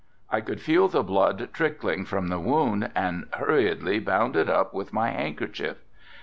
[0.31, 4.91] I could feel the blood trickling from the wound and hurriedly bound it up with
[4.91, 5.77] my handkerchief.